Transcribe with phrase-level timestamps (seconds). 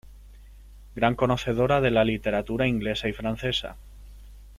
[0.95, 3.75] Gran conocedora de la literatura inglesa y francesa.